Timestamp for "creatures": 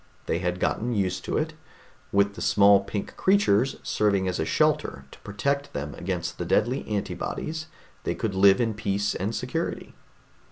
3.17-3.75